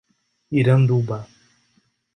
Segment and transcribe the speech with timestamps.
[0.59, 1.19] Iranduba